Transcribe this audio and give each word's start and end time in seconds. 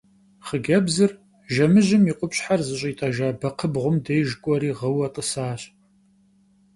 Xhıcebzır 0.47 1.11
jjemıjım 1.53 2.03
yi 2.07 2.13
khupşher 2.19 2.59
zış'it'ejja 2.67 3.29
bekxhıbğum 3.39 3.95
dêjj 4.05 4.31
k'ueri 4.41 4.71
ğıue 4.79 5.07
t'ısaş. 5.13 5.61